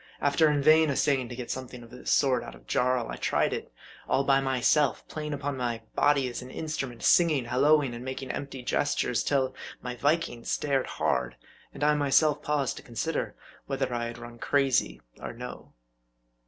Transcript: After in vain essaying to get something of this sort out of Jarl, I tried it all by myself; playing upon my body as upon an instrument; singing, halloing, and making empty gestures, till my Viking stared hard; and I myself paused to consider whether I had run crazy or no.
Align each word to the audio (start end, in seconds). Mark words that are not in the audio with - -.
After 0.19 0.49
in 0.49 0.63
vain 0.63 0.89
essaying 0.89 1.29
to 1.29 1.35
get 1.35 1.51
something 1.51 1.83
of 1.83 1.91
this 1.91 2.09
sort 2.09 2.43
out 2.43 2.55
of 2.55 2.65
Jarl, 2.65 3.09
I 3.09 3.17
tried 3.17 3.53
it 3.53 3.71
all 4.09 4.23
by 4.23 4.39
myself; 4.41 5.07
playing 5.07 5.31
upon 5.31 5.55
my 5.55 5.83
body 5.93 6.27
as 6.27 6.41
upon 6.41 6.49
an 6.49 6.57
instrument; 6.57 7.03
singing, 7.03 7.45
halloing, 7.45 7.93
and 7.93 8.03
making 8.03 8.31
empty 8.31 8.63
gestures, 8.63 9.21
till 9.21 9.53
my 9.79 9.95
Viking 9.95 10.43
stared 10.43 10.87
hard; 10.87 11.35
and 11.71 11.83
I 11.83 11.93
myself 11.93 12.41
paused 12.41 12.77
to 12.77 12.81
consider 12.81 13.35
whether 13.67 13.93
I 13.93 14.05
had 14.05 14.17
run 14.17 14.39
crazy 14.39 14.99
or 15.19 15.33
no. 15.33 15.73